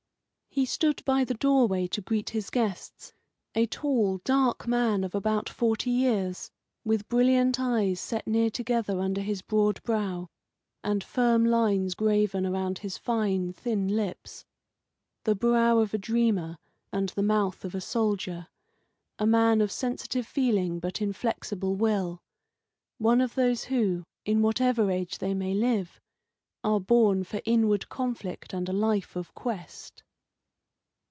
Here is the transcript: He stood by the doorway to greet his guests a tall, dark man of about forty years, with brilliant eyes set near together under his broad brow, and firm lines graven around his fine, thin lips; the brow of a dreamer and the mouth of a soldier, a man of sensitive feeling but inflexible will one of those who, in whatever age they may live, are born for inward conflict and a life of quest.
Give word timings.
He 0.53 0.65
stood 0.65 1.01
by 1.05 1.23
the 1.23 1.33
doorway 1.33 1.87
to 1.87 2.01
greet 2.01 2.31
his 2.31 2.49
guests 2.49 3.13
a 3.55 3.65
tall, 3.67 4.17
dark 4.25 4.67
man 4.67 5.05
of 5.05 5.15
about 5.15 5.47
forty 5.47 5.89
years, 5.91 6.51
with 6.83 7.07
brilliant 7.07 7.57
eyes 7.57 8.01
set 8.01 8.27
near 8.27 8.49
together 8.49 8.99
under 8.99 9.21
his 9.21 9.41
broad 9.41 9.81
brow, 9.83 10.27
and 10.83 11.05
firm 11.05 11.45
lines 11.45 11.95
graven 11.95 12.45
around 12.45 12.79
his 12.79 12.97
fine, 12.97 13.53
thin 13.53 13.87
lips; 13.87 14.43
the 15.23 15.35
brow 15.35 15.77
of 15.79 15.93
a 15.93 15.97
dreamer 15.97 16.57
and 16.91 17.09
the 17.15 17.23
mouth 17.23 17.63
of 17.63 17.73
a 17.73 17.79
soldier, 17.79 18.47
a 19.17 19.25
man 19.25 19.61
of 19.61 19.71
sensitive 19.71 20.27
feeling 20.27 20.81
but 20.81 21.01
inflexible 21.01 21.77
will 21.77 22.21
one 22.97 23.21
of 23.21 23.35
those 23.35 23.63
who, 23.63 24.03
in 24.25 24.41
whatever 24.41 24.91
age 24.91 25.19
they 25.19 25.33
may 25.33 25.53
live, 25.53 26.01
are 26.61 26.81
born 26.81 27.23
for 27.23 27.41
inward 27.45 27.87
conflict 27.87 28.51
and 28.53 28.67
a 28.67 28.73
life 28.73 29.15
of 29.15 29.33
quest. 29.33 30.03